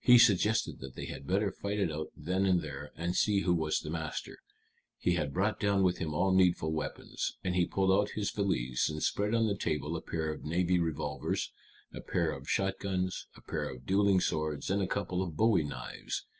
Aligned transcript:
He 0.00 0.18
suggested 0.18 0.80
that 0.80 0.96
they 0.96 1.04
had 1.04 1.24
better 1.24 1.52
fight 1.52 1.78
it 1.78 1.92
out 1.92 2.08
then 2.16 2.46
and 2.46 2.62
there, 2.62 2.90
and 2.96 3.14
see 3.14 3.42
who 3.42 3.54
was 3.54 3.84
master. 3.84 4.38
He 4.98 5.14
had 5.14 5.32
brought 5.32 5.60
down 5.60 5.84
with 5.84 5.98
him 5.98 6.12
all 6.12 6.32
needful 6.32 6.72
weapons. 6.72 7.36
And 7.44 7.54
he 7.54 7.64
pulled 7.64 7.92
out 7.92 8.10
his 8.16 8.32
valise, 8.32 8.90
and 8.90 9.00
spread 9.00 9.36
on 9.36 9.46
the 9.46 9.54
table 9.56 9.96
a 9.96 10.02
pair 10.02 10.32
of 10.32 10.44
navy 10.44 10.80
revolvers, 10.80 11.52
a 11.94 12.00
pair 12.00 12.32
of 12.32 12.50
shotguns, 12.50 13.28
a 13.36 13.40
pair 13.40 13.68
of 13.70 13.86
dueling 13.86 14.18
swords, 14.20 14.68
and 14.68 14.82
a 14.82 14.88
couple 14.88 15.22
of 15.22 15.36
bowie 15.36 15.62
knives. 15.62 16.24